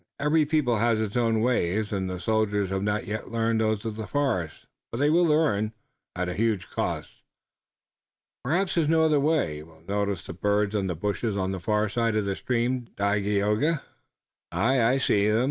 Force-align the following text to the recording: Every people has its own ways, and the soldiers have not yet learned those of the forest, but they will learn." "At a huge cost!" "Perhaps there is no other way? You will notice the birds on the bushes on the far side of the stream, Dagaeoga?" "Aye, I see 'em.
Every 0.19 0.47
people 0.47 0.77
has 0.77 0.99
its 0.99 1.15
own 1.15 1.41
ways, 1.41 1.93
and 1.93 2.09
the 2.09 2.19
soldiers 2.19 2.71
have 2.71 2.81
not 2.81 3.05
yet 3.05 3.29
learned 3.29 3.61
those 3.61 3.85
of 3.85 3.97
the 3.97 4.07
forest, 4.07 4.65
but 4.91 4.97
they 4.97 5.11
will 5.11 5.27
learn." 5.27 5.73
"At 6.15 6.27
a 6.27 6.33
huge 6.33 6.69
cost!" 6.71 7.21
"Perhaps 8.43 8.73
there 8.73 8.83
is 8.85 8.89
no 8.89 9.03
other 9.05 9.19
way? 9.19 9.57
You 9.57 9.67
will 9.67 9.83
notice 9.87 10.25
the 10.25 10.33
birds 10.33 10.73
on 10.73 10.87
the 10.87 10.95
bushes 10.95 11.37
on 11.37 11.51
the 11.51 11.59
far 11.59 11.87
side 11.87 12.15
of 12.15 12.25
the 12.25 12.35
stream, 12.35 12.87
Dagaeoga?" 12.97 13.83
"Aye, 14.51 14.81
I 14.83 14.97
see 14.97 15.27
'em. 15.27 15.39